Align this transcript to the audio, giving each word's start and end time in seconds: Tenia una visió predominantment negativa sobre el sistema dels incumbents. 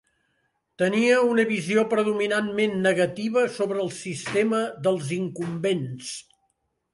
Tenia 0.81 1.17
una 1.33 1.43
visió 1.49 1.83
predominantment 1.91 2.73
negativa 2.87 3.43
sobre 3.59 3.79
el 3.85 3.93
sistema 3.99 4.63
dels 4.89 5.13
incumbents. 5.19 6.11